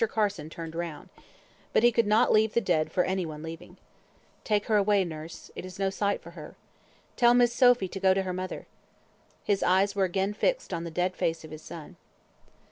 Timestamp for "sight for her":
5.91-6.55